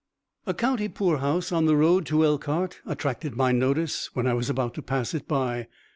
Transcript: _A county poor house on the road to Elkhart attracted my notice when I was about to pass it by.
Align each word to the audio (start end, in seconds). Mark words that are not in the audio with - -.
_A 0.51 0.55
county 0.55 0.87
poor 0.87 1.17
house 1.19 1.51
on 1.51 1.65
the 1.65 1.75
road 1.75 2.07
to 2.07 2.25
Elkhart 2.25 2.79
attracted 2.87 3.35
my 3.35 3.51
notice 3.51 4.09
when 4.15 4.25
I 4.25 4.33
was 4.33 4.49
about 4.49 4.73
to 4.73 4.81
pass 4.81 5.13
it 5.13 5.27
by. 5.27 5.67